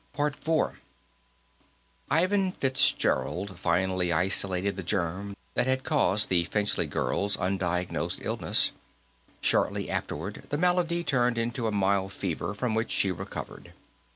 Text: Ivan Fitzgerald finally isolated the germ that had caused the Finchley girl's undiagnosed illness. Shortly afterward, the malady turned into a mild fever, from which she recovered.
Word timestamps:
Ivan 2.09 2.53
Fitzgerald 2.53 3.59
finally 3.59 4.11
isolated 4.11 4.75
the 4.75 4.81
germ 4.81 5.37
that 5.53 5.67
had 5.67 5.83
caused 5.83 6.27
the 6.29 6.43
Finchley 6.45 6.87
girl's 6.87 7.37
undiagnosed 7.37 8.17
illness. 8.25 8.71
Shortly 9.41 9.91
afterward, 9.91 10.45
the 10.49 10.57
malady 10.57 11.03
turned 11.03 11.37
into 11.37 11.67
a 11.67 11.71
mild 11.71 12.13
fever, 12.13 12.55
from 12.55 12.73
which 12.73 12.89
she 12.89 13.11
recovered. 13.11 13.73